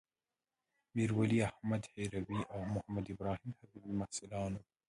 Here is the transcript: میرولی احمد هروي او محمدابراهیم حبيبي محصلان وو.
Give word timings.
میرولی 0.95 1.37
احمد 1.47 1.83
هروي 2.01 2.39
او 2.53 2.59
محمدابراهیم 2.75 3.51
حبيبي 3.61 3.91
محصلان 3.99 4.51
وو. 4.55 4.63